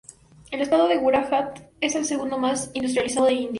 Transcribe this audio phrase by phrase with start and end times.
[0.49, 3.49] El estado de Gujarat es el segundo más industrializado de India.